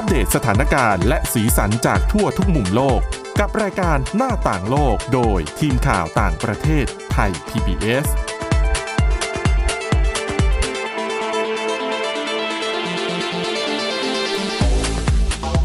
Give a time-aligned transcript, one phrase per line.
[0.00, 3.00] อัปเดตสถานการณ์และสีสันจากทั่วทุกมุมโลก
[3.40, 8.06] กับรายการหน้าต่างโลกโดยทีมข่าวต่างประเทศไทย PBS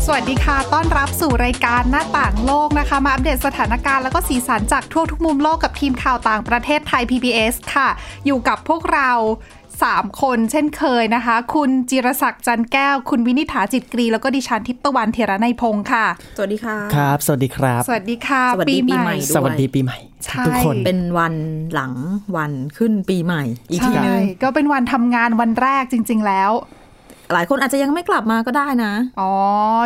[0.06, 7.90] สวัสดีค่ะ ต้อนรับสู่รายการหน้าต่างโลกนะคะ มาอัปเดตสถานการณ์แล้วก็สีสันจากทั่วทุกมุมโลกกับทีมข่าวต่างประเทศไทย PBS ค่ะ
[8.26, 9.12] อยู่กับพวกเรา
[9.82, 16.06] 3 คนเช่นเคยนะคะ คุณจิรศักดิ์จันแก้ว คุณวินิษฐาจิตกรี แล้วก็ดิฉันทิพย์ตะวันเทระในยพงค์ค่ะ
[16.38, 21.36] สวัสดีค่ะ ครับ สวัสดีครับ สวัสดีค่ะ สวัสดีปีใหม่ด้วยสวัสดีปีใหม่ใช่ทุกคนเป็นวัน
[21.74, 21.94] หลัง
[22.38, 26.52] วันขึ้นปีใหม่ อีกทีนึใช่งก็เป็นวันทำงานวันแรกจริง ๆ แล้ว
[27.34, 29.32] หลายคนอาจจะยังไม่กลับมาก็ได้นะ อ๋อ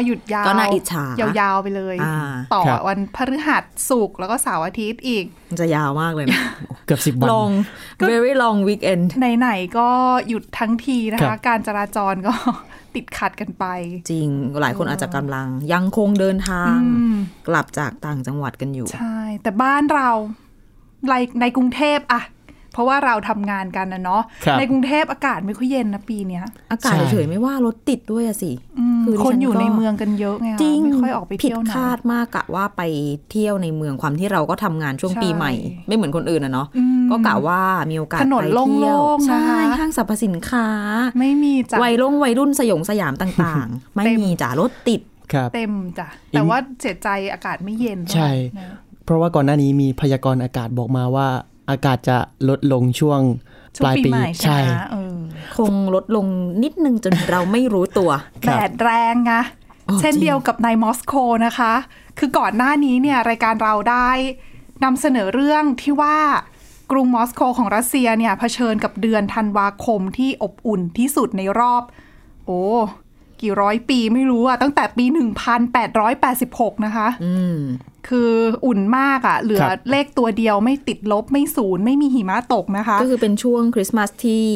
[0.06, 1.06] หยุดยาว ก็น่าอิจฉา
[1.40, 2.16] ยาวๆไปเลยอ่า
[2.54, 6.42] ต่อครับวันพฤหัสศุกร์แล้วก็เสาร์อาทิตย์อีก มันจะยาวมากเลยนะ
[6.86, 7.54] เกือบสิบวัน long
[8.10, 9.06] very long weekend
[9.38, 9.90] ไหนๆก็
[10.28, 12.34] หยุดทั้งทีนะครัคะบการจราจรก็
[12.96, 13.66] ติดขัดกันไป
[14.12, 14.30] จริง
[14.62, 17.16] หลายคนอาจจะกำลัง ยังคงเดินทางอืม
[17.48, 20.10] กลับจากต่างจังหวัดกันอยู่ ใช่ แต่บ้านเรา
[21.10, 22.22] ในในกรุงเทพอะ
[22.78, 32.82] เพราะว่าเราทำงานกันนะเนาะครับในกรุงเทพอากาศไม่ค่อยเย็นนะปีเนี้ย อากาศใช่เฉยๆไม่ว่ารถติดด้วยอะสิอืมคือดิฉันคนอยู่ก็ในเมืองกันเยอะไงคะจริงไม่ค่อยออกไปผิดเที่ยวไหนคาดมากกะว่าไป
[33.32, 35.52] เที่ยวในเมืองความที่เราก็ทำงานช่วงใช่ปีใหม่
[35.88, 37.62] ไม่เหมือนคนอื่นนะเนาะอืมก็กะว่า
[37.92, 40.68] มีโอกาสถนนไปเที่ยวโล่งๆใช่นะคะห้างสรรพสินค้า
[41.20, 45.02] ไม่มีจ้ะวัยรุ่งวัยรุ่นสยองสยามต่างๆ ไม่เต็มมีจ้ะรถติด
[45.34, 51.28] ครับเต็มจ้ะแต่ว่าเสียใจอากาศไม่เย็นใช่นะเพราะว่าก่อนหน้านี้มีพยากรณ์อากาศบอกมาว่า
[51.70, 52.18] อากาศจะ
[52.50, 53.22] ลดลงช่วง
[53.78, 55.16] ช่วปงลายปีปีใหม่ใช่ใช่ไหมเออ
[55.58, 56.26] คงลดลง
[56.64, 58.12] นิดนึงจนเราไม่รู้ตัว
[58.44, 59.34] ครัแดบดแรงไง
[59.90, 61.14] อ๋อเช่นจริงเดียวกับในมอสโก
[61.46, 61.74] นะคะ
[62.20, 64.10] คือก่อนหน้านี้เนี่ยรายการเราได้
[64.84, 66.18] นำเสนอเรื่องที่ว่า
[66.92, 71.84] กรุงมอสโกของรัสเซียเนี่ยเผชิญกับเดือนธันวาคมที่อบอุ่นที่สุดในรอบ
[72.46, 72.62] โอ้
[73.42, 75.06] กี่ร้อยปีไม่รู้อะตั้งแต่ปี
[76.30, 77.58] 1886 นะคะอืม
[78.08, 78.34] คือ
[78.66, 84.48] อุ่นมากอะเหลือครับเลขตัวเดียวไม่ติดลบไม่ศูนย์ไม่มีหิมะตกนะคะ ก็คือเป็นช่วงคริสต์มาสที่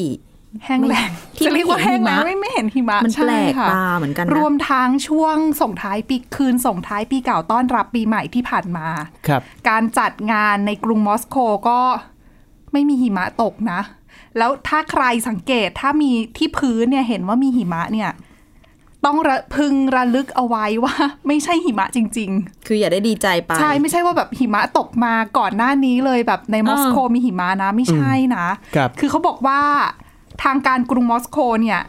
[0.65, 8.87] แห้งแล้งที่จะเรียกว่าไม่เห็แห้นงหิแล้มะงไม่ไม่เห็นหิมะมันแปลกใช่ค่ะตาเหมือนกันนะรวมทั้งช่วงส่งท้ายปีคืนส่งท้ายปีเก่าต้อนรับปีใหม่ที่ผ่านมา
[9.27, 11.37] ครับ การจัดงานในกรุงมอสโก
[11.69, 11.81] ก็
[12.71, 13.81] ไม่มีหิมะตกนะ
[14.37, 18.11] แล้วถ้าใครสังเกตถ้ามีที่พื้นเนี่ยเห็นว่ามีหิมะเนี่ย
[19.05, 20.95] ต้องระพึงระลึกเอาไว้ว่า
[21.27, 22.31] ไม่ใช่หิมะจริง
[22.67, 28.45] คืออย่าได้ดีใจไปๆใช่ไม่ใช่ว่าแบบหิมะตกมาก่อนหน้านี้เลยแบบในมอสโกมีหิมะนะไม่ใช่นะ
[28.75, 29.61] ครับคือเขาบอกว่า
[30.43, 31.81] ทางการกรุงมอสโกเนี่ย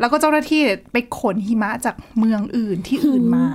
[0.00, 0.62] แล้วก็เจ้าหน้าที่
[0.92, 3.46] ไปขนหิมะจากเมืองอื่นที่อื่นมา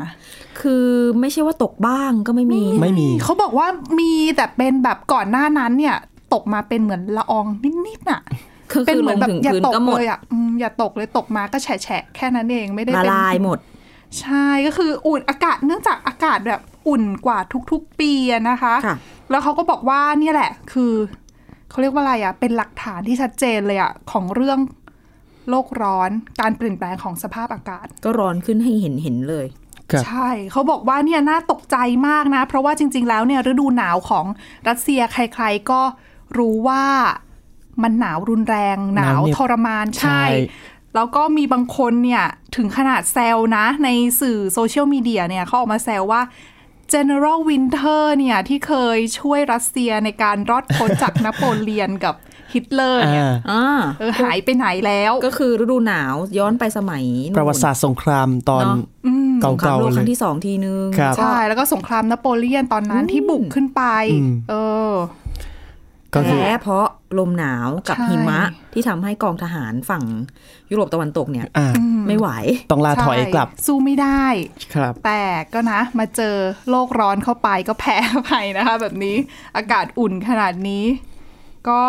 [0.62, 0.88] คือ
[1.20, 3.68] ไม่ใช่ว่าตกบ้างก็ไม่มีไม่มี เขาบอกว่า
[4.00, 5.98] มีแต่เป็นแบบก่อนหน้านั้นเนี่ย
[6.34, 7.46] ตกมาเป็นเหมือนละออง
[7.88, 8.55] นิดๆน่ะคือ
[8.88, 13.60] เป็นคือเหลมืองนแบบถึงอย่าพื้นตกก็หมดเลยอะอืมอย่าตกเลยตกมาก็แฉะๆแค่นั้นเองไม่ได้ละเป็นลายหมด
[14.20, 17.40] ใช่ก็คืออุ่นอากาศเนื่องจากอากาศแบบอุ่นกว่า
[17.72, 18.96] ทุกๆปีอะนะคะค่ะ
[19.30, 20.94] แล้วเขาก็บอกว่าเนี่ยแหละ คือ
[21.70, 24.60] เขาเรียกว่าอะไรอะเป็นหลักฐานที่ชัดเจนเลยอะของเรื่อง
[25.50, 26.10] โลกร้อน
[26.42, 29.46] การเปลี่ยนแปลงของสภาพอากาศ ก็ร้อนขึ้นให้เห็นเห็นเลย
[29.92, 31.78] ครับใช่เขาบอกว่าเนี่ยน่าตกใจ
[32.08, 34.26] มากนะ เพราะว่าจริง ๆ แล้วเนี่ยฤดูหนาวของ
[34.68, 35.82] รัสเซียใคร ๆ ก็
[36.38, 36.84] รู้ว่า
[37.84, 40.24] มันหนาวรุนแรง หนาวหนาวเหน็บทรมานใช่ใช่
[40.96, 42.26] แล้วก็มีบางคนเนี่ย
[42.56, 43.90] ถึงขนาดแซวนะ ใน
[44.22, 46.22] สื่อโซเชียลมีเดียเนี่ยเขาออกมาแซวว่า
[46.94, 52.16] General Winter เนี่ย ที่เคยช่วยรัสเซียในการรอดพ้นจากนโปเลียนกับ
[52.54, 58.78] ฮิตเลอร์เนี่ยอ่าอ่าเออหายไปไหนแล้ว ก็คือฤดูหนาวย้อนไปสมัยนู่นประวัติศาสตร์สงครามตอนเนอะ
[59.42, 63.84] เก่สงครามาโลกๆคเลรั้ยงที่สองทีนึงครับใช่ แล้วก็สงครามนโปเลียนตอนนั้นที่บุกขึ้นไป
[64.14, 64.54] อืมเอ
[64.92, 65.55] อก็คือ
[66.24, 66.86] แพ้เพราะ
[67.20, 68.42] ลมหนาวกับใช่หิมะ
[68.74, 70.04] ที่ทำให้กองทหารฝั่ง
[70.72, 71.68] ยุโรปตะวันตกเนี่ยอ่า
[72.08, 72.30] ไม่ไหว
[72.72, 74.26] ต้องลาถอยกลับใช่สู้ไม่ได้
[74.74, 76.36] ครับ แต่ก็นะ มาเจอ
[76.70, 79.16] โลกร้อนเข้าไปก็แพ้ไปนะคะ แบบนี้
[79.58, 80.86] อากาศอุ่นขนาดนี้
[81.70, 81.84] ก็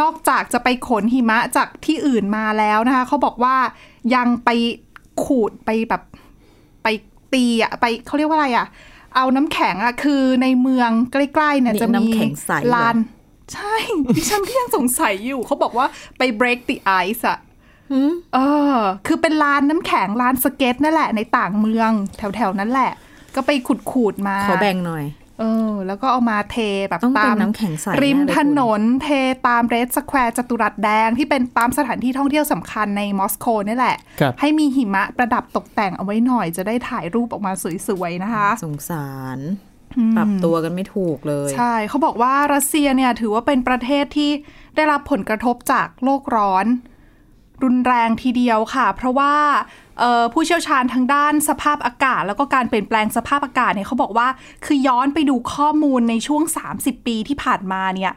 [0.00, 3.56] นอกจากจะไปขนหิมะจากที่อื่นมาแล้วนะคะเขาบอกว่า
[4.14, 4.50] ยังไป
[5.24, 6.02] ขูดไปแบบ
[6.82, 6.88] ไป
[7.32, 8.66] ตีอะไปเขาเรียกว่าอะไรอะ
[9.16, 12.96] เอาน้ำแข็งอะคือในเมืองใกล้ๆเนี่ยนี่จะมีน้ำแข็งใสเหรอลาน
[13.52, 13.74] ใช่
[14.16, 15.86] ดิฉันก็ยังสงสัยอยู่ เขาบอกว่า
[16.18, 17.38] ไป break the ice อะ
[18.34, 18.38] เอ
[18.74, 22.92] อ คือเป็นลานน้ำแข็งลานสเก็ตนั่นแหละในต่างเมือง แถวๆ นั้นแหละ
[23.34, 25.04] ก็ไปขุดขูดๆมา ขอแบ่งหน่อย
[25.40, 26.56] เออ แล้วก็เอามาเท
[26.88, 29.08] แบบต้องเป็นตามน้ำแข็งใสริมแน่เลยถนนเท
[29.48, 37.52] ตามเรดสแควร์จัตุรัสแดงที่เป็นตามสถานที่ท่องเที่ยวสำคัญในมอสโกนี่แหละครับให้มีหิมะประดับตกแต่งเอาไว้หน่อยจะได้ถ่ายรูปออกมา
[37.88, 39.38] สวยๆนะคะ สงสาร
[40.16, 44.30] ปรับตัวกันไม่ถูกเลย ใช่เขาบอกว่ารัสเซียเนี่ยถือว่าเป็นประเทศที่
[44.76, 46.66] ได้รับผลกระทบจากโลกร้อน
[47.62, 49.34] รุนแรงทีเดียวค่ะ เพราะว่า
[49.98, 54.28] เอ่อผู้เชี่ยวชาญทางด้านสภาพอากาศ แล้วก็การเปลี่ยนแปลงสภาพอากาศเนี่ยเขาบอกว่า
[54.64, 56.42] คือย้อนไปดูข้อมูลในช่วง
[56.76, 58.12] 30 ปีที่ผ่านมาเนี่ย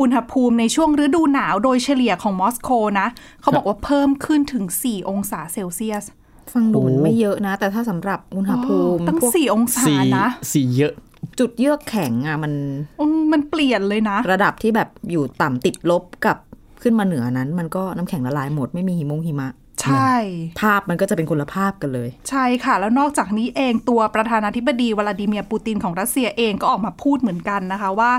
[0.00, 2.70] อุณหภูมิในช่วงฤดูหนาวโดยเฉลี่ยของมอสโก
[3.00, 3.08] นะ
[3.40, 6.04] เขาบอกว่าเพิ่มขึ้นถึง 4 องศาเซลเซียส
[6.52, 10.94] ฟังดูมันโอ้ไม่เยอะนะ แต่ถ้าสำหรับอุณหภูมิตั้งพวก4องศาสีนะสีเยอะ
[11.40, 12.52] จุดเยือกแข็งอะมัน
[13.00, 16.38] อืมมันเปลี่ยนเลยนะ ระดับที่แบบอยู่ต่ำติดลบกับ
[16.82, 19.50] ขึ้นมาเหนือนั้น มันก็น้ำแข็งละลายหมดไม่มีหิมงหิมะ
[19.82, 20.14] ใช่
[20.60, 28.12] ภาพมันก็จะเป็นคนละภาพกันเลย ใช่ค่ะ แล้วนอกจากนี้เองตัวประธานาธิบดีวลาดิเมียร์ปูตินของรัสเซียเองก็ออกมาพูดเหมือนกันนะคะว่า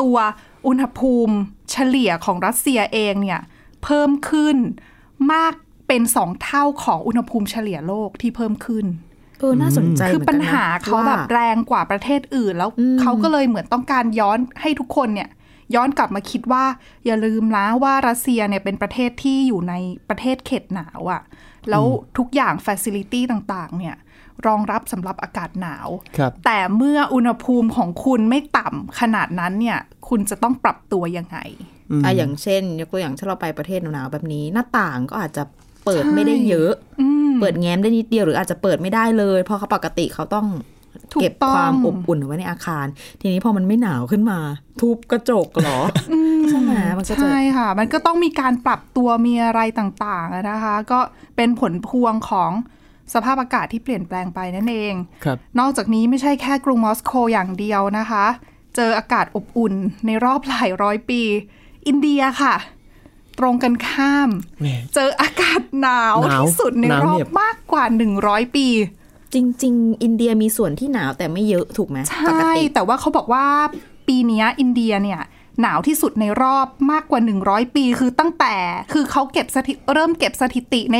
[0.00, 0.16] ตัว
[0.66, 1.34] อุณหภูมิ
[1.70, 3.40] เฉลี่ยของรัสเซียเองเนี่ย
[3.84, 4.56] เพิ่มขึ้น
[5.32, 5.54] มาก
[5.88, 8.86] เป็นสองเท่าของอุณหภูมิเฉลี่ยโลกที่เพิ่มขึ้น
[9.38, 15.28] เออน่าสนใจคือเหมืนปักัญนนะหาเขาว่แบบแรงกว่าประเทศอื่น แล้วอืมเขาก็เลยเหมือนต้องการย้อนให้ทุกคนเนี่ย
[15.74, 16.64] ย้อนกลับมาคิดว่า
[17.06, 19.74] อย่าลืมนะว่ารัสเซียเนี่ยเป็นประเทศที่อยู่ใน
[20.08, 21.22] ประเทศเขตหนาวอะ่ะ
[21.70, 21.84] แล้ว
[22.18, 23.96] ทุกอย่างฟ a ซิลิตี้ต่างๆ เนี่ย
[24.46, 25.88] รองรับสำหรับอากาศหนาว
[26.18, 31.38] ครับแต่เมื่ออุณหภูมิของคุณไม่ต่ำขนาดนั้นเนี่ย คุณจะต้องปรับตัวยังไง
[32.04, 35.42] อะอย่างเช่น ยกตัวอย่างถ้าเราไปประเทศหนาวๆแบบนี้ หน้าต่างก็อาจจะ
[35.88, 40.46] เปิดใช่ไม่ได้เยอะอืมเปิดแง้มได้นิดเดียวหรืออาจจะเปิดไม่ได้เลย เพราะเขาปกติเขาต้อง
[41.12, 42.86] ถูกเก็บต้องความอบอุ่นเอาไว้ในอาคาร
[43.20, 44.38] ทีนี้พอมันไม่หนาวขึ้นมา
[44.80, 45.78] ทุบกระจกเหรอ
[46.12, 46.14] อ
[46.50, 51.00] ใช่ไหมมันก็จะใช่ค่ะ มันก็ต้องมีการปรับตัวมีอะไรต่างๆอะนะคะ ก็
[51.36, 52.50] เป็นผลพวงของ
[53.14, 54.94] สภาพอากาศที่เปลี่ยนแปลงไปนั่นเอง
[55.24, 58.26] ครับนอกจากนี้ไม่ใช่แค่กรุงมอสโกอย่างเดียวนะคะ
[58.76, 59.74] เจออากาศอบอุ่น
[60.06, 61.22] ในรอบหลายร้อยปี
[61.86, 62.54] อินเดียค่ะ
[63.38, 64.30] ตรงกันข้าม
[64.60, 67.84] แหม่เจออากาศหนาวหนาวที่สุดในหนาวรอเหน็บบมากกว่า
[68.20, 68.66] 100 ปี
[69.34, 73.46] จริง ๆ อินเดียมีส่วนที่หนาวแต่ไม่เยอะถูกไหมใชปก่ติแต่ว่าเขาบอกว่า
[74.06, 75.20] ปีเนี้ยอินเดียเนี่ย
[75.62, 78.54] หนาวที่สุดในรอบมากกว่า 100 ปี คือตั้งแต่
[78.92, 80.98] คือเขาเก็บสถิเริ่มเก็บสถิติใน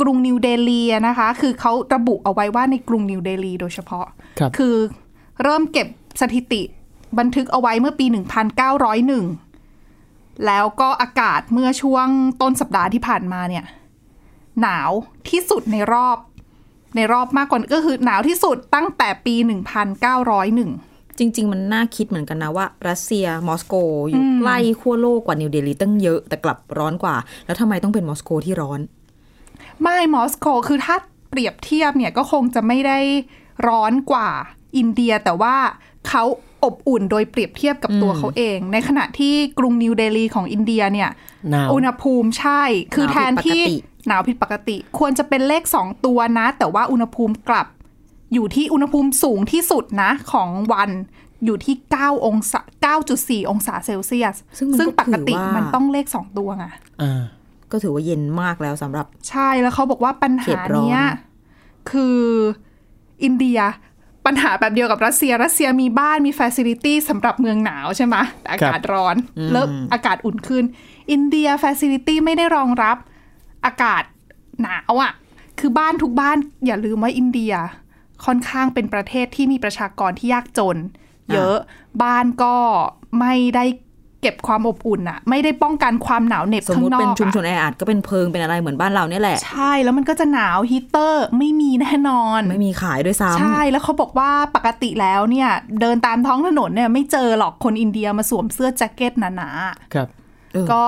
[0.00, 4.06] กรุงนิวเดลีอะนะคะ คือเขาระบุเอาไว้ว่าในกรุงนิวเดลีโดยเฉพาะ
[4.38, 4.74] ครับคือ
[5.42, 5.86] เริ่มเก็บ
[6.20, 6.62] สถิติ
[7.18, 8.06] บันทึกเอาไว้เมื่อปี
[8.80, 9.45] 1901
[10.46, 12.08] แล้วก็อากาศเมื่อช่วง
[12.42, 13.64] ต้นสัปดาห์ที่ผ่านมาเนี่ย
[14.60, 14.90] หนาว
[15.30, 16.16] ที่สุดในรอบ
[16.96, 19.34] ในรอบมากกว่าก็คือหนาวที่สุดตั้งแต่ปี
[20.06, 23.74] 1901 จริง ๆ มันน่าคิดเหมือนกันนะว่า รัสเซียมอสโก
[24.08, 27.16] อยู่ใกล้ขั้วโลกกว่านิวเดลีตั้งเยอะแต่กลับร้อนกว่า
[27.46, 28.80] แล้วทำไมต้องเป็นมอสโกที่ร้อน
[29.82, 30.96] ไม่มอสโกคือถ้า
[31.30, 32.98] เปรียบเทียบเนี่ยก็คงจะไม่ได้
[33.68, 34.28] ร้อนกว่า
[34.76, 35.54] อินเดียแต่ว่า
[36.08, 36.24] เขา
[36.64, 41.10] อบอุ่นโดยเปรียบเทียบกับตัวเขาเอง ในขณะที่กรุงนิวเดลีของอินเดียเนี่ย
[41.50, 42.62] หนาวอุณหภูมิใช่
[42.94, 47.66] คือหนาวแทนที่ผิดปกติหนาวผิดปกติ ควรจะเป็นเลข2ตัวนะ แต่ว่าอุณหภูมิกลับ
[48.34, 50.90] อยู่ที่อุณหภูมิสูงที่สุดนะของวัน
[51.44, 52.60] อยู่ที่ 9 องศา
[53.06, 56.66] 9.4 องศาเซลเซียส ซึ่งมันซึ่งก็ปกติถือว่ามันมันต้องเลข 2 ตัวไง
[57.02, 57.22] อ่า
[57.72, 61.00] ก็ถือว่าเย็นมากแล้วสำหรับ ใช่แล้วเขาบอกว่าปัญหาเขตร้อนเนี้ย
[61.90, 62.20] คือ
[63.24, 63.58] อินเดีย
[64.26, 69.16] ปัญหาแบบเดียวกับรัสเซีย รัสเซียมีบ้านมีฟ a ซิลิตี้สำหรับเมืองหนาวใช่ไหมแต่อากาศร้อน
[69.52, 70.64] เริ่มอากาศอุ่นขึ้น
[71.12, 72.96] อินเดียฟ a ซิลิตี้ไม่ได้รองรับ
[73.64, 74.02] อากาศ
[74.62, 75.12] หนาวอะ่ะ
[75.58, 76.36] คือบ้านทุกบ้าน
[76.66, 77.54] อย่าลืมว่าอินเดีย
[78.24, 80.76] ค่อนข้างเป็นประเทศที่มีประชากรที่ยากจน
[81.32, 81.56] เยอะ
[82.02, 82.56] บ้านก็
[83.20, 83.64] ไม่ได้
[84.22, 95.48] เก็บความอบอุ่นอะไม่ได้ป้องกันความหนาวเหน็บสมข้ามงตินอกเป็นชุมชนอะแออัดก็เป็นเพิงเป็นอะไรเหมือนบ้านเราเนี่ยแหละ ใช่แล้วมันก็จะหนาวฮีตเตอร์ไม่มีแน่นอน ไม่มีขายด้วยซ้ำใช่แล้วเขาบอกว่าปกติแล้วเนี่ย
[95.80, 99.50] เดินตามท้องถนนเนี่ยไม่เจอหรอกคนอินเดียมาสวมเสื้อแจ็คเก็ตหนา
[99.94, 100.08] ครับ
[100.52, 100.82] เออๆก็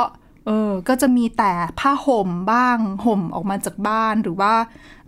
[0.46, 4.54] เออ ก็จะมีแต่ผ้าห่มบ้างห่มออกมาจากบ้านหรือว่า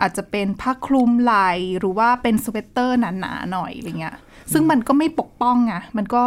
[0.01, 4.17] อาจจะเป็นผ้าคลุมไหล่หรือว่าเป็นสเวตเตอร์หนาๆหน่อยอะไรเงี้ย
[4.53, 6.23] ซึ่งมันก็ไม่ปกป้องไงมันก็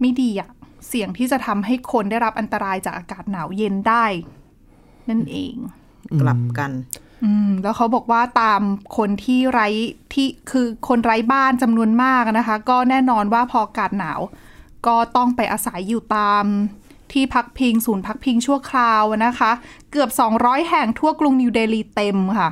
[0.00, 0.50] ไม่ดีอะ
[0.88, 4.04] เสี่ยงที่จะทำให้คนได้รับอันตรายจากอากาศหนาวเย็นได้
[5.08, 5.54] นั่นเอง
[6.20, 6.70] กลับกัน
[7.24, 8.62] อืม แล้วเขาบอกว่าตาม
[8.96, 9.68] คนที่ไร้
[10.12, 14.20] ที่คือคนไร้บ้านจำนวนมากนะคะ ก็แน่นอนว่าพออากาศหนาว
[14.86, 16.44] ก็ต้องไปอาศัยอยู่ตาม
[17.12, 19.50] ที่พักพิง ศูนย์พักพิงชั่วคราวนะคะ
[19.90, 22.50] เกือบ 200 แห่งทั่วกรุงนิวเดลีเต็มค่ะ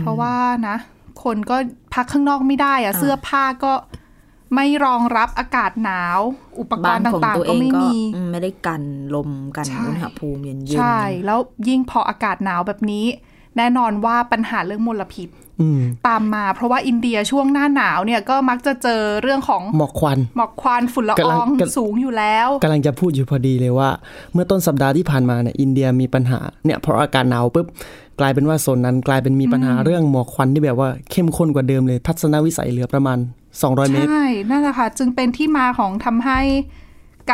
[0.00, 0.36] เพราะว่า
[0.68, 0.76] นะ
[1.24, 1.56] คนก็
[1.94, 3.72] พักข้างนอกไม่ได้อะอ่าเสื้อผ้าก็
[4.54, 6.18] ไม่รองรับอากาศหนาว
[6.60, 8.82] อุปกบ้ารนณ์ของต่างตัวๆเอก็งไม่ก็มีอืมไม่ได้กัน
[9.14, 13.06] ลมกันใช่อุณหภูมิเย็นๆใช่ แล้วยิ่งพออากาศหนาวแบบนี้
[13.56, 15.28] แน่นอนว่าปัญหาเรื่องมลพิษ
[15.60, 23.90] อืมตามมาเพราะว่าอินเดียช่วงหน้าหนาวเนี่ยก็มักจะเจอเรื่องของหมอกควันหมอกควันฝุ่นละอกำลัองงกำสูงอยู่แล้วกำลังจะพูดอยู่พอดีเลยว่า
[24.32, 27.66] เมื่อต้นสัปดาห์ที่ผ่านมาเนี่ยอินเดียมีปัญหาเนี่ยเพราะอากาศหนาวปุ๊บ
[28.20, 33.18] กลายเป็นว่าโซนนั้นกลายเป็นมีปัญหาเรื่องหมอกควันที่แบบว่าเข้มข้นกว่าเดิมเลยทัศนวิสัยเหลือประมาณ
[33.62, 36.40] 200 เมตร ใช่ นั่นแหละค่ะ จึงเป็นที่มาของทำให้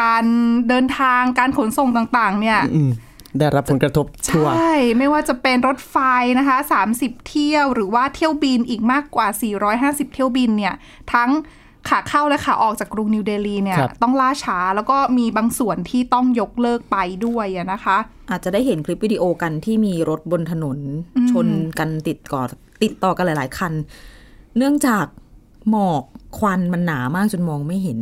[0.01, 0.25] การ
[0.69, 2.91] เดินทางการขนส่งต่างๆ เนี่ยอืม
[3.39, 5.97] ได้รับผลกระทบทั่วใช่ ไม่ว่าจะเป็นรถไฟ
[6.39, 6.57] นะคะ
[6.93, 9.27] 30 เที่ยวหรือว่าเที่ยวบินอีกมากกว่า
[9.71, 10.75] 450 เที่ยวบินเนี่ย
[11.13, 11.31] ทั้ง
[11.89, 16.97] ขาเข้าและขาออกจากกรุงนิวเดลีเนี่ยครับต้องล่าช้าแล้วก็มีบางส่วนที่ต้องยกเลิกไป
[17.27, 17.99] ด้วยอะนะคะ
[18.31, 20.79] อาจจะได้เห็นคลิปวิดีโอกันที่มีรถบนถนน
[21.31, 21.47] ชน
[21.79, 22.43] กันติดก่อ
[22.83, 23.73] ติดต่อกันหลาย ๆ คัน
[24.57, 25.07] เนื่องจาก
[25.71, 26.03] หมอก
[26.39, 27.99] ควันมันหนามากจนมองไม่เห็น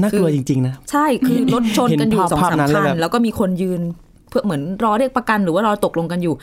[0.00, 3.80] น่ากลัวจริง ๆ นะ ใช่คือรถชนกันอยู่เห็นภาพสองสามภาพนั้นคัแล้วนแบบแล้วก็มีคนยืน
[4.28, 6.34] เพื่อเหมือนรอเรียกประกันหรือว่ารอตกลงกันอยู่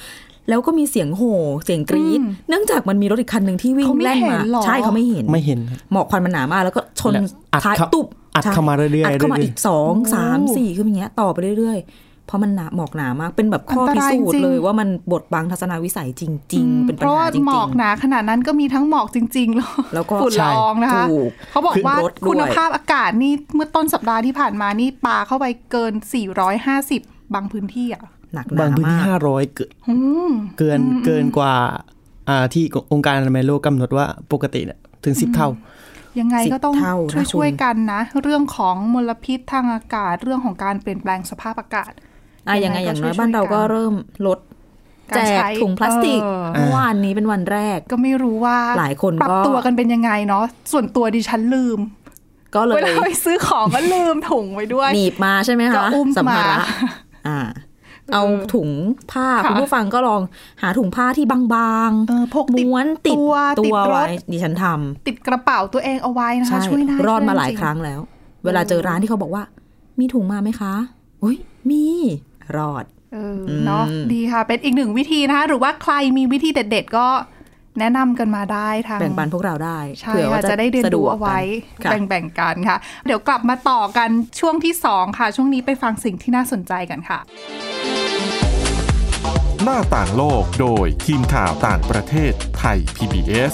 [0.50, 7.24] แล้วก็มีเสียงโห่เสียงกรี๊ดอืมเนื่องจากมันมีรถอีกคันหนึ่งที่วิ่งเขาไม่แล่นเห็มานหรอใช่เขาไม่เห็นไม่เห็นครับหมอกควันมันหนามากแล้วก็ชนแล้ว
[7.54, 25.94] อัดท้ายเข้าตุบอัดใช่เข้ามาเรื่อยๆอัดเข้ามาเรื่อยๆอีกสองสามสี่คืออย่างเงี้ยต่อไปเรื่อยๆ เพราะมันหนาหมอกหนามาก เป็นแบบข้ออันตพิรายสูจจริน์งเลยว่ามันบดบังทัศนวิสัยจริง ๆ เป็นปัเพญราะหาว่าจริงหมอกหนาขนาดนั้นก็มีทั้งหมอกจริง ๆ แล้วแล้วก็ฝุ่นละอองนะคะถูกเขาบอกว่าขึ้นรถด้วยคุณภาพอากาศนี่เมื่อต้นสัปดาห์ที่ผ่านมานี่ปาเข้าไปเกิน
[26.64, 29.72] 450 บางพื้นที่อะหนักหนาบางพื้นที่มากห้าร้อยเกิน
[30.60, 31.54] เกินเกินกว่า
[32.30, 35.50] อ่าที่องค์การอนามัยโลกกำหนดว่าปกติเนี่ยถึงสิบเท่า
[36.20, 41.92] ยังไงก็ต้องสิบเท่านะช่วยคุณช่วยๆกันนะ เรื่องของมลพิษทางอากาศเรื่องของการเปลี่ยนแปลงสภาพอากาศ
[42.50, 43.94] อะยังไงอย่างน้อยช่วยๆบ้านเราก็กันเริ่ม
[44.27, 44.39] ลด
[45.10, 51.79] การแจกใช้ถุงพลาสติกเออเมื่อวานนี้เป็นวันแรก ก็ไม่รู้ว่าหลายคนปรับก็ตัวกันเป็นยังไงเนาะส่วนตัวดิฉันลืม
[52.56, 56.68] ก็เลเวยลาไปซื้อของก็ลืมถุงไว้ด้วยหนีบมาใช่ไหมก็คะอุ้มสัมภาระมา
[57.27, 57.39] อ่า
[58.13, 58.70] เอาถุง
[59.12, 60.22] ผ้าค่ะคุณผู้ฟังก็ลอง
[60.62, 61.39] หาถุงผ้าที่บา
[61.89, 68.00] งเออพกติดม้วนติดตัวตัติดวรไว้ถดิฉันทำติดกระเป๋าตัวเองเอาไว้นะคะใช่ช่วยนะรอดมาหลายช่วจงๆครั้งแล้ว
[68.46, 69.44] เวลาเจอร้านที่เขาบอกว่า
[70.00, 70.74] มีถุงมาไหมคะ
[71.24, 71.38] อุ้ย
[71.70, 71.86] มี
[72.58, 77.08] รอดเออเนาะดีค่ะ เป็นอีกหนึ่งวิธีนะคะ หรือว่าใครมีวิธีเด็ด ๆ ก็
[77.79, 81.39] แนะนำกันมาได้ทางแบ่งปันพวกเราได้ใช่เผื่อว่าค่ะจะได้เรียนสะดรู้วกเอาไว้
[81.84, 87.20] กันค่ะแบ่งๆกันค่ะ เดี๋ยวกลับมาต่อกันช่วงที่ 2 ค่ะ ช่วงนี้ไปฟังสิ่งที่น่าสนใจกันค่ะ
[89.63, 93.53] หน้าต่างโลกโดยทีมข่าวต่างประเทศไทย PBS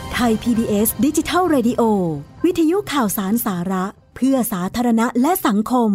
[0.15, 1.81] ไทย PBS ดิจิทัล Radio
[2.45, 5.91] วิทยุข่าวสารสาระ เพื่อสาธารณะและสังคม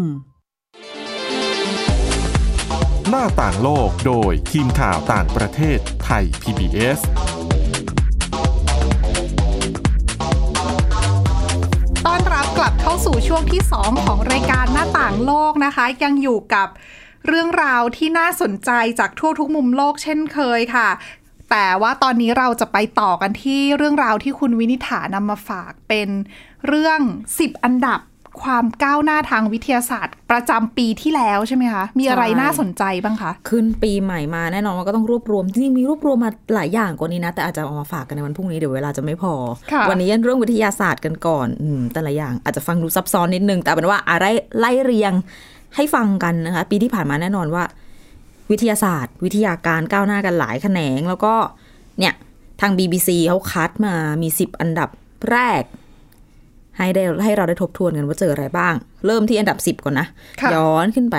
[3.09, 6.99] หน้าต่างโลกโดยทีมข่าวต่างประเทศไทย PBS
[12.07, 16.69] ต้อนรับกลับเข้าสู่ช่วงที่ 2 ของรายการหน้าต่างโลกนะคะ ยังอยู่กับ
[17.27, 20.89] เรื่องราวที่น่าสนใจจากทั่วทุกมุมโลกเช่นเคยค่ะ
[21.51, 26.09] แต่ว่าตอนนี้เราจะไปต่อกันที่เรื่องราวที่คุณวินิษฐานำมาฝากเป็น
[26.67, 27.01] เรื่อง
[27.35, 28.01] 10 อันดับ
[28.45, 39.35] ความก้าวหน้าทางวิทยาศาสตร์ ประจำปีที่แล้วใช่ไหมคะ มีอะไรใช่น่าสนใจบ้างคะ ขึ้นปีใหม่มาแน่นอนว่าก็ต้องรวบรวม จริงๆมีรวบรวมมาหลายอย่างกว่านี้นะ แต่อาจจะเอามาฝากกันในวันพรุ่งนี้เดี๋ยวเวลาจะไม่พอ
[39.73, 44.25] ค่ะวันนี้เรื่องวิทยาศาสตร์กันก่อนอืมแต่ละอย่างอาจจะฟังดูซับซ้อนนิดนึง แต่เอาเป็นว่าอะไร
[44.59, 45.13] ไล่เรียง
[45.77, 47.65] ให้ฟังกันนะคะ ปีที่ผ่านมาแน่นอนว่า
[48.51, 51.35] วิทยาศาสตร์ วิทยาการก้าวหน้ากันหลายแขนง แล้วก็
[51.99, 52.15] เนี่ย
[52.61, 54.89] ทาง BBC เขาคัดมามี 10 อันดับ
[55.31, 55.63] แรก
[56.77, 58.75] ให้ได้ให้เราได้ทบทวนกันว่าเจออะไรบ้าง
[59.07, 60.07] เริ่มที่อันดับ 10 ก่อนนะ
[60.41, 61.17] ค่ะย้อนขึ้นไป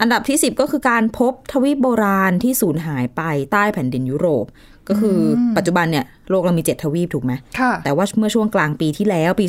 [0.00, 3.22] อันดับที่ 10 ก็คือการพบทวีปโบราณที่สูญหายไป
[3.52, 4.46] ใต้แผ่นดินยุโรป
[4.88, 9.46] ก็คืออปัจจุบันเนี่ยโลกเรามี 7 ทวีปถูกไหมค่ะแต่ว่าเมื่อช่วงกลางปีที่แล้วปี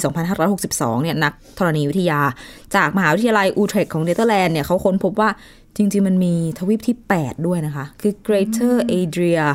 [0.50, 2.20] 2562 เนี่ยนักธรณีวิทยา
[2.75, 5.30] จากมหาวิทยาลัยอูเทรคของเนเธอร์แลนด์เนี่ยเขาค้นพบว่า
[5.76, 9.46] จริง ๆ มันมีทวีปที่ 8 ด้วยนะคะ คือ Greater Adria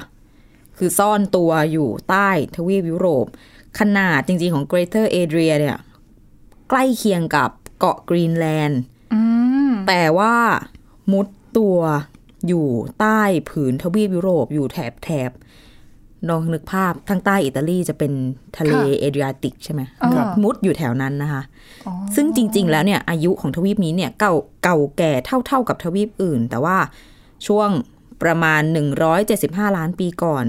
[0.78, 3.26] คือซ่อนตัวอยู่ใต้ทวีปยุโรป
[3.78, 5.78] ขนาดจริง ๆ ของ Greater Adria เนี่ย
[6.68, 8.80] ใกล้เคียงกับเกาะกรีนแลนด์
[9.14, 9.21] อื
[9.68, 10.35] มแต่ว่า
[11.12, 11.26] มุด
[11.59, 11.78] ตัว
[12.49, 12.68] อยู่
[13.00, 15.30] ใต้ผืนทวีปยุโรปอยู่แถบแถบ
[16.31, 18.12] ลองนึกภาพทางใต้อิตาลีจะเป็น
[18.59, 21.43] ทะเลค่ะเอเดรียติกใช่ไหมอ่ามุมุดอยู่แถวนั้นนะคะ
[21.87, 25.12] อ๋อซึ่งจริง ๆ แล้วเนี่ยอายุของทวีปนี้เนี่ยเก่าเก่าแก่
[25.47, 26.76] เท่า ๆกับทวีปอื่น แต่ว่า
[27.47, 27.69] ช่วง
[28.23, 28.62] ประมาณ
[29.19, 30.45] 175 ล้านปีก่อน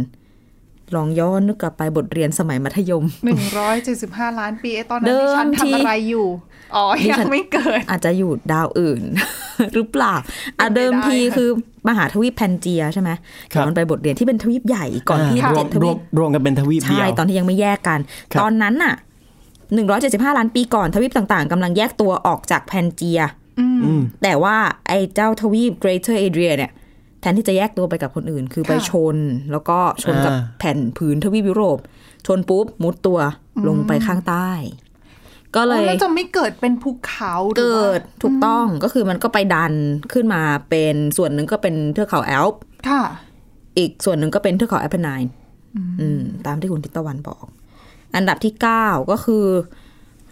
[0.96, 6.28] ลองย้อนนึกกลับไปบทเรียนสมัยมัธยมหนึ่งร้อยเจ็ดสิบห้าล้านปีไอ้ตอนนั้นเดิมดิฉันทีทำอะไรอยู่
[6.76, 9.04] อ๋อดิยัฉังนไม่เกิด อาจจะอยู่ดาวอื่น
[9.74, 10.14] หรือเปล่า
[10.60, 11.50] อะเป็นไปได้เดิมทีคือ
[11.88, 13.10] มหาทวีปแพนเจียใช่ไหม
[13.54, 18.00] ครับย้อนไปบทเรียนที่เป็นทวีปใหญ่ก่อนที่ารวเจ็มดทรวีวมปรวมกันเป็นทวีปเดีใช่ยวตอนที่ยังไม่แยกกัน
[18.32, 18.94] ครับตอนนั้นน่ะ
[19.66, 23.22] 175ล้านปีก่อนทวีปต่างๆกำลังแยกตัวออกจากแพนเจีย
[23.60, 23.66] อื
[24.00, 24.56] มแต่ว่า
[24.88, 26.72] ไอ้เจ้าทวีป Greater Adria เนี่ย
[27.22, 29.18] แทนที่จะแยกตัวไปกับคนอื่น คือไปค่ะชน
[29.52, 31.78] แล้วก็ชนกับอ่าแผ่นผืนทวีปยุโรป
[32.28, 33.20] ชนปุ๊บมุดตัว
[33.68, 34.52] ลงไปข้างใต้
[35.56, 39.74] ก็เลอ๋อยแล้วจะไม่เกิดเป็นภูเขาหรือเกิว่าดถูกต้องก็คือมันก็ไปดัน
[40.14, 43.04] ขึ้นมาเป็นส่วนหนึ่งก็เป็นเทือกเขาแอลป์ค่ะ
[43.78, 45.32] อีกส่วนหนึ่งก็เป็นเทือกเขาแอปเปิลไนน์
[46.00, 47.46] อืมตามที่คุณทิตวันบอก
[48.16, 49.46] อันดับที่9ก็คือ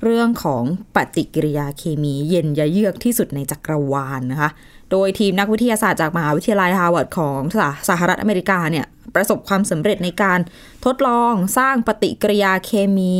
[0.03, 0.63] เรื่องของ
[0.95, 4.49] ปฏิกิริยาเคมีเย็นยะเยือกที่สุดในจักรวาลนะคะ
[4.91, 10.39] โดยทีมนักวิทยาศาสตร์จากมหาวิทยาลัยฮาร์วาร์ดของสหสหรัฐอเมริกาเนี่ย ประสบความสำเร็จในการ
[10.85, 13.15] ทดลองสร้างปฏิกิริยาเคมี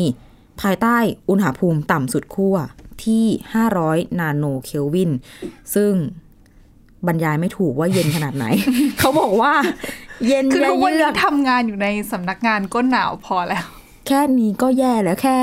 [0.62, 0.98] ภายใต้
[1.30, 2.56] อุณหภูมิต่ำสุดขั้ว
[3.06, 3.26] ที่
[3.74, 5.12] 500 นาโนเคลวิน
[5.76, 5.94] ซึ่ง
[7.08, 8.46] บรรยายไม่ถูกว่าเย็นขนาดไหน
[9.00, 9.54] เขาบอกว่า
[10.28, 13.66] เย็นคือเยทุกวันืนี้อกทำงานอยู่ในสำนักงานก็หนาวพอแล้ว
[14.08, 15.38] แค่นี้ก็แย่แล้วแค่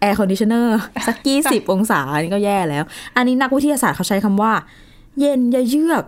[0.00, 2.84] แอร์คอนดิชเนอร์สักกี่สิบองศานี่ก็แย่แล้ว
[3.16, 4.52] อันนี้นักวิทยาศาสตร์เขาใช้คำว่า
[5.20, 6.04] เย็นยะเยือก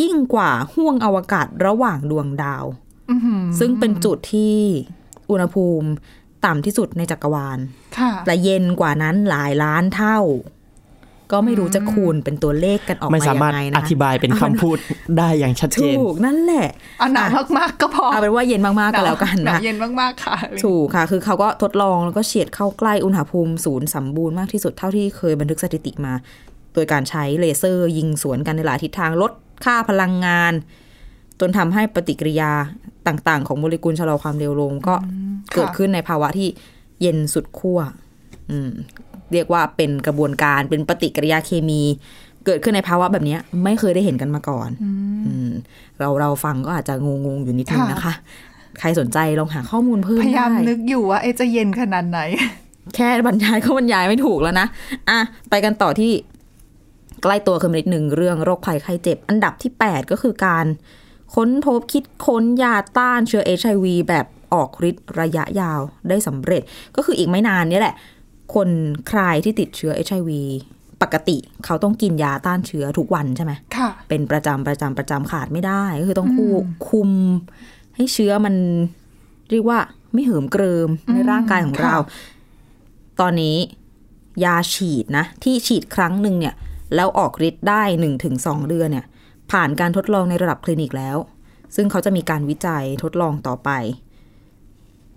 [0.00, 2.64] ยิ่งกว่าห่วงอวกาศระหว่างดวงดาว
[3.10, 4.56] อื้อหือซึ่งเป็นจุดที่
[5.30, 5.88] อุณหภูมิ
[6.46, 7.58] ต่ำที่สุดในจักรวาล
[7.98, 10.18] ค่ะและเย็นกว่านั้นหลายล้านเท่า
[11.32, 14.78] ก็ไม่รู้จะคูณเป็นตัวเลขกันออกไม่มาสายัมารถงไงอนะคะธิบายเป็นคำพูด
[15.18, 17.28] ได้อย่างชัดเจนถูกนั่นแหละเอาหนาว
[17.58, 26.14] มากๆก็พอเอาเป็นว่าเย็นมากๆก็แล้วกันหนานะวเย็นมากๆค่ะถูกค่ะ คือเขาก็ทดลองแล้วก็เฉียดเข้าใกล้อุณหภูมิศูนย์สมบูรณ์มากที่สุดเท่าที่เคยบันทึกสถิติมา
[26.74, 29.32] โดยการใช้เลเซอร์ยิงสวนกันในหลายทิศทางลด
[29.64, 30.52] ค่าพลังงาน
[31.44, 32.50] จนทำให้ปฏิกิริยา
[33.06, 34.94] ต่าง ๆ ของโมเลกุลชะลอความเร็วลงก็
[35.54, 36.48] เกิดขึ้นในภาวะที่
[37.00, 37.80] เย็นสุดขั้ว
[38.50, 38.70] อืม
[39.32, 41.82] เรียกว่าเป็นกระบวนการเป็นปฏิกิริยาเคมี
[42.46, 44.70] เกิดขึ้นในภาวะแบบเนี้ยไม่เคยได้เห็นกันมาก่อน
[45.26, 45.50] อืม
[45.98, 48.14] เราเราฟังก็อาจจะงงๆอยู่นิดนึงค่ะนะคะ
[48.78, 52.20] ใครสนใจลองหาข้อมูลเพิ่มพยายามได้นึกอยู่ว่าเอะจะเย็นขนาดไหน
[52.94, 54.66] แค่บรรยายก็บรรยายไม่ถูกแล้วนะ
[55.10, 55.18] อะ
[55.50, 56.12] ไปกันต่อที่
[57.22, 60.66] ใกล้ตัวขึ้นมานิดหนึ่งเรื่องโรคภัยไข้เจ็บ อันดับที่ 8 ก็คือการ
[61.34, 66.62] ค้นพบคิดค้นยาต้านเชื้อ HIV แบบออกฤทธิ์ระยะยาวได้สำเร็จ
[66.96, 67.94] ก็คืออีกไม่นานเนี้แหละ
[68.54, 68.68] คน
[69.08, 70.30] ใครที่ติดเชื้อ HIV
[71.02, 76.52] ปกติเขาต้องกินยาต้านเชื้อทุกวันใช่ไหมค่ะ เป็นประจำประจำประจำขาดไม่ได้ ก็คือต้องคู่
[76.88, 77.10] คุม
[77.96, 78.54] ให้เชื้อมัน
[79.50, 79.78] เรียกว่า
[80.14, 81.94] ไม่เหิมเกริมในร่างกายของเรา
[83.20, 83.56] ตอนนี้
[84.44, 86.54] ยาฉีดนะ ที่ฉีดครั้งหนึ่งเนี่ย
[86.94, 89.06] แล้วออกฤทธิ์ได้หนึ่งถึงสองเดือนเนี่ย
[89.52, 91.16] ผ่านการทดลองในระดับคลินิกแล้ว
[91.76, 93.70] ซึ่งเขาจะมีการวิจัยทดลองต่อไป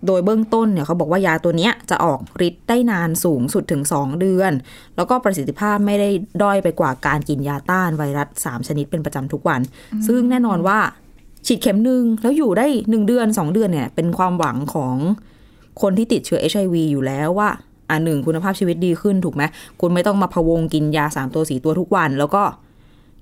[0.06, 4.52] โดยเบื้องต้นเนี่ยเขาบอกว่ายาตัวเนี้ยจะออกฤทธิ์ได้นานสูงสุดถึง 2 เดือน
[4.96, 6.10] แล้วก็ประสิทธิภาพไม่ได้
[6.42, 9.60] ด้อยไปกว่าการกินยาต้านไวรัส 3 ชนิดเป็นประจำทุกวัน
[10.06, 10.78] ซึ่งแน่นอนว่า
[11.46, 14.94] ฉีดเข็มหนึ่งแล้วอยู่ได้ 1 เดือน 2 เดือนเนี่ยเป็นความหวังของ
[15.82, 17.48] คนที่ติดเชื้อ HIV อยู่แล้วว่า
[17.88, 19.42] อ่าหนึ่งคุณภาพชีวิตดีขึ้นถูกไหม
[19.80, 22.42] คุณไม่ต้องมาพะวงกินยา 3 ตัวสีตัวทุกวัน แล้วก็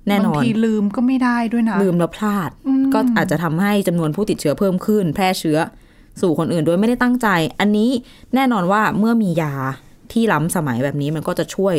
[0.07, 2.49] แน่นบาองนทีลืมก็ไม่ได้ด้วยนะ ลืมแล้วพลาด
[2.93, 5.57] ก็อาจจะทำให้จำนวนผู้ติดเชื้อเพิ่มขึ้น แพร่เชื้อ
[6.21, 7.27] สู่คนอื่นโดยไม่ได้ตั้งใจ
[7.59, 7.91] อันนี้
[8.35, 9.53] แน่นอนว่าเมื่อมียา
[10.11, 11.75] ที่ล้ำสมัยแบบนี้มันก็จะช่วย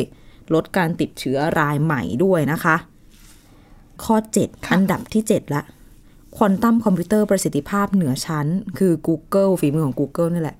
[0.53, 2.75] ลดการติดเชื้อรายใหม่ด้วยนะคะ
[4.03, 5.61] ข้อ 7 อันดับที่ 7 ละ
[6.35, 10.57] ควอนตัมคอมพิวเตอร์ประสิทธิภาพเหนือชั้น คือ Google ฝีมือของ Google นี่แหละ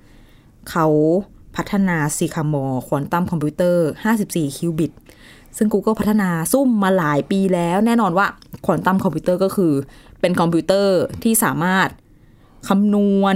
[0.70, 0.88] เขา
[1.56, 3.88] พัฒนา Sycamore ควอนตัมคอมพิวเตอร์
[4.22, 4.92] 54 คิวบิต
[5.58, 8.26] ซึ่ง Google พัฒนาซุ่มมาหลายปีแล้ว แน่นอนว่า
[8.66, 9.74] ควอนตัมคอมพิวเตอร์ก็คือ
[10.20, 11.88] เป็นคอมพิวเตอร์ที่สามารถ
[12.68, 13.36] คำนวณ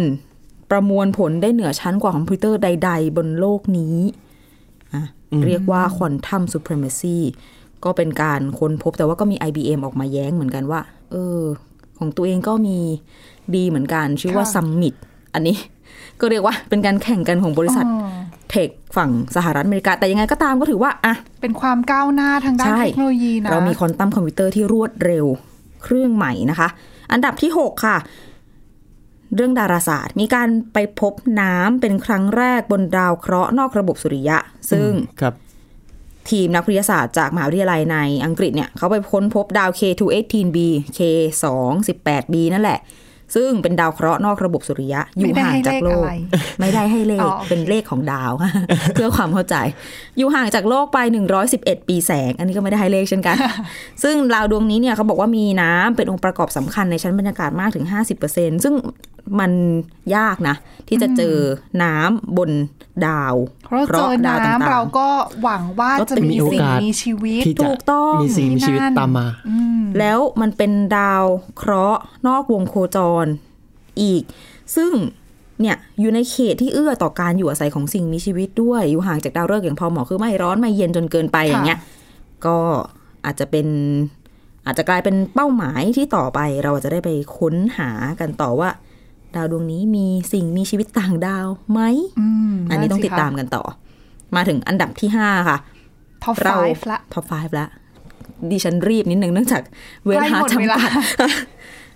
[0.72, 3.96] ประมวลผลได้เหนือชั้นกว่าคอมพิวเตอร์ใด ๆ บนโลกนี้
[4.94, 5.04] อะ
[5.46, 7.18] เรียกว่า quantum supremacy
[7.84, 10.80] ก็เป็นการค้นพบแต่ว่าก็มี IBM ออกมาแย้งเหมือนกันว่า
[11.12, 11.42] เออ
[11.98, 12.78] ของตัวเองก็มี
[13.56, 14.96] ดีเหมือนกัน ชื่อว่าค่ะ Summit
[15.34, 15.58] อันนี้
[16.22, 18.10] ก็เรียกว่าเป็นการแข่งกันของบริษัทอ๋อ
[18.50, 25.26] เทคฝั่งสหรัฐอเมริกา แต่ยังไงก็ตามก็ถือว่าอะเป็นความก้าวหน้าทางด้านใช่เทคโนโลยีนะเรามีควอนตัมคอมพิวเตอร์ที่รวดเร็ว
[25.84, 26.68] เครื่องใหม่นะคะ
[27.12, 27.98] อันดับที่ 6 ค่ะ
[29.36, 34.38] เรื่องดาราศาสตร์ มีการไปพบน้ำเป็นครั้งแรกบนดาวเคราะห์นอกระบบสุริยะ
[34.72, 35.36] ซึ่งครับ
[36.30, 40.58] ทีมนักวิทยาศาสตร์จากมหาวิทยาลัยในอังกฤษเนี่ยเขาไปค้นพบดาว K218b
[40.98, 42.80] K218b นั่นแหละ
[43.36, 46.04] ซึ่งเป็นดาวเคราะห์นอกระบบสุริยะ อยู่ห่างจากโลก
[46.60, 48.32] ไม่ได้ให้เลอ๋ขอโอเคเป็นเลขของดาว
[48.94, 49.56] เพื่อความเข้าใจ
[50.18, 50.98] อยู่ห่างจากโลกไป
[51.44, 53.36] 111 ปีแสง อันนี้ก็ไม่ได้ให้เลขเช่นกัน
[54.04, 57.86] ซึ่งดาวดวงนี้เนี่ยเขาบอกว่ามีน้ำเป็นองค์ประกอบสำคัญในชั้นบรรยากาศมากถึง
[58.26, 58.74] 50%ซึ่ง
[59.40, 59.52] มัน
[60.16, 60.56] ยากนะ
[60.88, 61.36] ที่จะเจอ
[61.84, 62.52] น้ำบน
[63.08, 65.08] ดาวเพราะเจอดาวต่างน้ำๆเราก็
[65.44, 69.28] หวังว่าก็จะเป็นมีมีโอสิ่งกาสมีชีวิตที่จะถูกต้องมีสิ่งมีชีวิตตามมา
[70.00, 71.24] แล้วมันเป็นดาว
[71.58, 73.26] เคราะห์นอกวงโคจร
[74.02, 74.24] อีก
[74.76, 74.92] ซึ่ง
[75.62, 81.80] เนี่ยอยู่ในเขตที่เอื้อต่อการอยู่อาศัยของสิ่งมีชีวิตด้วย อยู่ห่างจากดาวฤกษ์อย่างพอเหมาะคือไม่ร้อนไม่เย็นจนเกินไปอย่างเงี้ย
[82.46, 82.58] ก็
[83.26, 83.68] อาจจะเป็น
[84.66, 87.90] อาจจะกลายเป็นเป้าหมายที่ต่อไปเราอาจจะได้ไปค้นหา
[88.20, 88.70] กันต่อว่า
[89.36, 91.82] ดาวดวงนี้มีสิ่งมีชีวิตต่างดาวไหม
[92.20, 93.64] อืมอันนี้ต้องสิติดตามกันต่อ
[94.36, 95.58] มาถึงอันดับที่ห้าค่ะ
[96.24, 97.68] top เรา five ละ top five ละ
[98.52, 99.62] ดิฉันรีบนิดนึงเนื่องจาก
[100.04, 100.92] เวลาใกล้หมดเวลาจำกัด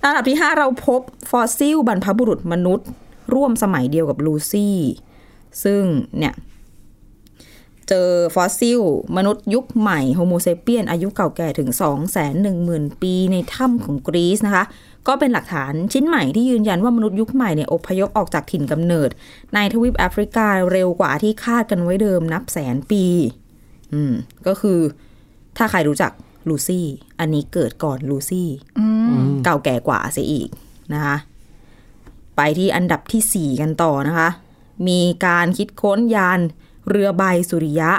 [0.03, 2.87] อันดับที่5เราพบฟอสซิลบรรพบุรุษมนุษย์
[3.33, 4.77] ร่วมสมัยเดียวกับลูซี่
[5.63, 5.81] ซึ่ง
[6.17, 6.33] เนี่ย
[7.89, 8.81] เจอฟอสซิล
[9.17, 14.65] มนุษย์ยุคใหม่โฮโมเซเปียน อายุเก่าแก่ถึง 2 1 0 0 0 0 ปีในถ้ำของกรีซนะคะ
[15.07, 19.09] ก็เป็นหลักฐานชิ้นใหม่ที่ยืนยันว่ามนุษย์ยุคใหม่เนี่ยอพยพออกจากถิ่นกำเนิด
[19.53, 23.05] ในทวีปแอฟริกาเร็วกว่าที่คาดกันไว้เดิมนับแสนปี
[23.93, 24.13] อืม
[24.47, 24.79] ก็คือ
[25.57, 26.11] ถ้าใครรู้จัก
[26.49, 26.85] ลูซี่
[27.19, 28.49] อันนี้เกิดก่อนลูซี่
[29.43, 30.49] เก่าแก่กว่าเสียอีก
[30.93, 31.15] นะคะ
[32.35, 34.29] ไปที่อันดับที่4กันต่อนะคะ
[34.87, 36.39] มีการคิดค้นยาน
[36.89, 37.91] เรือใบสุริยะ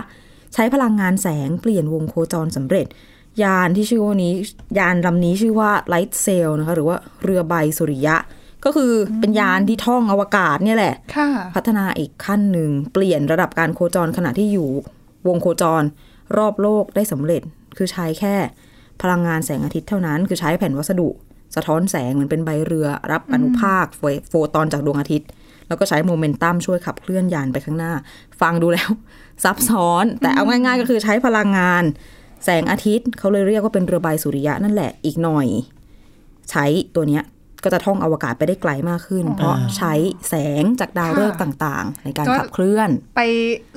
[0.55, 2.87] ใช้พลังงานแสงเปลี่ยนวงโคจรสำเร็จ
[3.42, 4.33] ยานที่ชื่อว่านี้
[4.79, 8.16] ยานลำนี้ชื่อว่า Light Sail นะคะหรือว่าเรือใบสุริยะ
[8.64, 14.68] ก็คือเป็นยานที่ท่องอวกาศเนี่ยแหละค่ะพัฒนาอีกขั้นหนึ่งเปลี่ยนระดับการโคจรขณะที่อยู่
[15.29, 15.83] วงโคจร
[16.37, 17.42] รอบโลกได้สำเร็จ
[17.77, 18.35] คือใช้แค่
[19.03, 21.09] พลังงานแสงอาทิตย์เท่านั้น คือใช้แผ่นวัสดุ
[21.57, 25.29] สะท้อนแสงเหมือนเป็นใบเรือ รับอนุภาคโฟโฟตอนจากดวงอาทิตย์
[25.68, 27.92] แล้วก็ใช้โมเมนตัมช่วยขับเคลื่อนยานไปข้างหน้า
[28.40, 28.90] ฟังดูแล้ว
[29.44, 31.85] ซับซ้อน แต่เอาง่ายๆ ก็คือใช้พลังงาน
[32.44, 35.46] แสงอาทิตย์เขาเลยเรียกว่าเป็นเรือใบสุริยะนั่นแหละอีกหน่อย
[36.50, 37.22] ใช้ตัวเนี้ย
[37.64, 39.92] ก็จะท่องอวกาศไปได้ไกลมากขึ้น เพราะใช้
[40.29, 43.21] แสงจากดาวฤกษ์ต่างๆ ในการก็ขับเคลื่อน ไป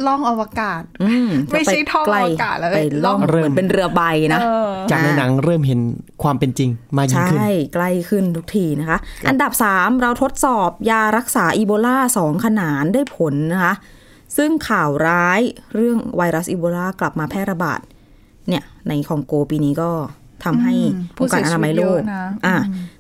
[0.08, 4.02] ล่องอวกาศอืมไม่ใช่ท่องไปอวกาศแล้วไปล่องเริ่มเหมือนเป็นเรือใบ
[4.34, 5.80] นะเออจากในหนังเริ่มเห็น
[6.24, 7.42] ความเป็นจริงมากยิ่งใช่ขึ้น
[7.74, 8.98] ใกล้ขึ้นทุกทีนะคะ
[9.30, 13.74] อันดับ 3 เราทดสอบยารักษาอีโบลาสองขนานได้ผลนะคะ
[14.38, 15.42] ซึ่งข่าวร้าย
[15.76, 17.80] เรื่องไวรัสอีโบลากลับมาแพร่ระบาด
[18.48, 19.92] เนี่ยในคองโกปีนี้ก็
[20.46, 22.56] ทำให้อืมผู้องค์การอนามัยโลกเสียชีวิตเยอะนะอะ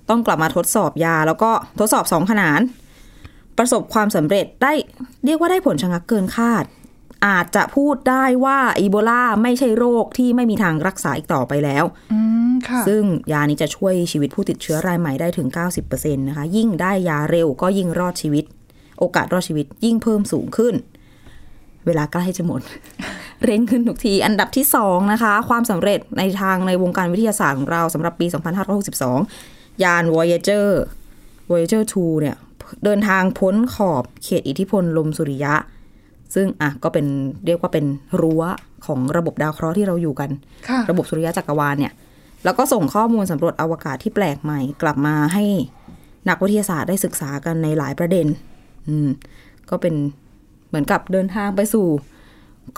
[0.10, 2.62] ต้องกลับมาทดสอบยา แล้วก็ทดสอบสองขนาน
[3.58, 4.74] ประสบความสำเร็จได้
[5.26, 6.66] เรียกว่าได้ผลชะงักเกินคาด
[7.28, 12.20] อาจจะพูดได้ว่าอีโบลาไม่ใช่โรคที่ไม่มีทางรักษาอีกต่อไปแล้วอื
[12.52, 15.48] มค่ะซึ่งยานี้จะช่วยชีวิตผู้ติดเชื้อรายใหม่ได้ถึง
[15.84, 18.46] 90%นะคะ ยิ่งได้ยาเร็วก็ยิ่งรอดชีวิต
[19.00, 20.74] โอกาสรอดชีวิตยิ่งเพิ่มสูงขึ้น
[21.86, 22.62] เวลาใกล้จะหมด
[23.44, 28.26] เร่งขึ้นทุกที อันดับที่ 2 นะคะ ความสำเร็จในทางในวงการวิทยาศาสตร์ของเราสำหรับปี
[28.90, 30.68] 2562 ยาน Voyager
[31.50, 32.36] Voyager 2 เนี่ย
[32.84, 35.54] เดินทางพ้นขอบเขตอิทธิพลลมสุริยะ
[36.36, 37.06] ซึ่งอะก็เป็น
[37.46, 37.86] เรียกว่าเป็น
[38.22, 38.44] รั้ว
[38.86, 40.30] ของระบบดาวเคราะห์ที่เราอยู่กัน
[40.68, 41.94] ค่ะระบบสุริยะจักรวาลเนี่ย
[42.44, 45.46] แล้วก็ส่งข้อมูลสำรวจอวกาศที่แปลกใหม่ กลับมาให้
[46.30, 48.26] นักวิทยาศาสตร์ได้ศึกษากันในหลายประเด็น
[48.88, 49.10] อืม
[49.70, 49.96] ก็เป็น
[50.68, 51.88] เหมือนกับเดินทางไปสู่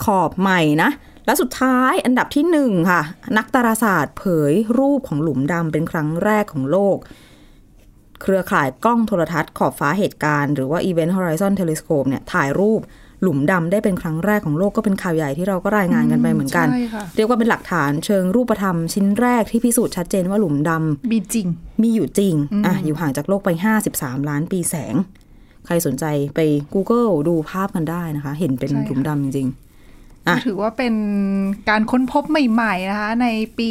[0.04, 0.90] ขอบใหม่นะ
[1.26, 3.02] และสุดท้ายอันดับที่หนึ่งค่ะ
[3.36, 6.96] นักดาราศาสตร์เผยรูปของหลุมดำเป็นครั้งแรกของโลก
[8.22, 12.80] เครือข่ายกล้องโทรทัศน์ขอบฟ้าเหตุการณ์ หรือว่า Event Horizon Telescope เนี่ยถ่ายรูป
[13.22, 21.46] หลุมดำได้เป็นครั้งแรกของโลกก็เป็นข่าวใหญ่ที่เราก็รายงานกันไปเหมือนกันใช่ค่ะเรียกว่าเป็นหลักฐานเชิงรูปธรรมชิ้นแรกที่พิสูจน์ชัดเจนว่าหลุมดำมีจริง
[21.82, 22.34] มีอยู่จริง
[22.66, 23.50] อะอยู่ห่างจากโลกไป
[23.88, 24.94] 53 ล้านปีแสง
[25.66, 26.04] ใครสนใจ
[26.34, 26.40] ไป
[26.74, 29.71] Google ดูภาพกันได้นะคะ เห็นเป็นใช่ค่ะหลุมดำจริงอะ
[30.46, 30.94] ถือว่าเป็น
[31.68, 33.26] การค้นพบใหม่ๆนะคะ ใน
[33.58, 33.68] ปี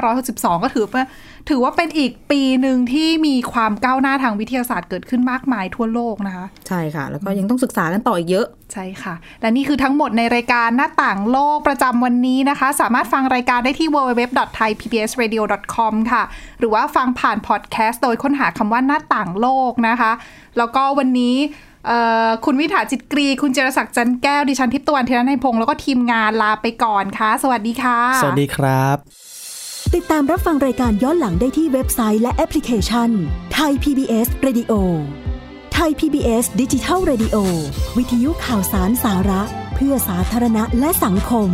[0.00, 1.04] 2562 ก็ถือว่า
[1.48, 16.22] ถือว่าเป็นอีกปีหนึ่งที่มีความก้าวหน้าทางวิทยาศาสตร์เกิดขึ้นมากมายทั่วโลกนะคะ ใช่ค่ะ แล้วก็ยังต้องศึกษากันต่ออีกเยอะ ใช่ค่ะ และนี่คือทั้งหมดในรายการหน้าต่างโลกประจำวันนี้นะคะ สามารถฟังรายการได้ที่ www.thaipbsradio.com ค่ะ
[16.58, 20.12] หรือว่าฟังผ่านพอดแคสต์โดยค้นหาคำว่าหน้าต่างโลกนะคะ
[20.58, 21.69] แล้วก็วันนี้เอ่อ
[22.44, 28.96] คุณวิถาจิตกรี คุณเจรศักดิ์จันแก้ว ดิฉันทิพย์ตะวันเทระในยพงศ์แล้วก็ทีมงานลาไปก่อนค่ะ สวัสดีค่ะ สวัสดีครับ
[29.94, 33.10] ติดตามรับฟังรายการย้อนหลังได้ที่เว็บไซต์และแอปพลิเคชัน
[33.54, 34.72] ไทย PBS Radio
[35.74, 37.36] ไทย PBS ดิจิทัล Radio
[37.96, 39.42] วิทยุข่าวสารสาระ
[39.74, 41.48] เพื่อสาธารณะและสังคม